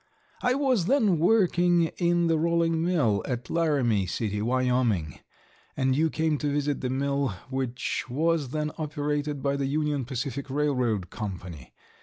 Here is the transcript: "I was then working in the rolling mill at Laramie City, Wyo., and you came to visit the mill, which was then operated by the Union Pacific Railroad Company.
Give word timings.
"I 0.41 0.55
was 0.55 0.85
then 0.87 1.19
working 1.19 1.89
in 1.99 2.25
the 2.25 2.39
rolling 2.39 2.83
mill 2.83 3.21
at 3.27 3.51
Laramie 3.51 4.07
City, 4.07 4.39
Wyo., 4.41 4.83
and 5.77 5.95
you 5.95 6.09
came 6.09 6.39
to 6.39 6.51
visit 6.51 6.81
the 6.81 6.89
mill, 6.89 7.35
which 7.51 8.05
was 8.09 8.49
then 8.49 8.71
operated 8.79 9.43
by 9.43 9.57
the 9.57 9.67
Union 9.67 10.05
Pacific 10.05 10.49
Railroad 10.49 11.11
Company. 11.11 11.75